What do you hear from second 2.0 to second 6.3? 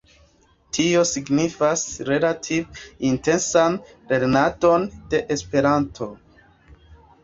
relative intensan lernadon de Esperanto.